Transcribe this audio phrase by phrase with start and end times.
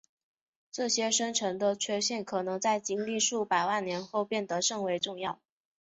[0.71, 5.39] 这些深层的缺点可能在经历数百万年后变得甚为重要。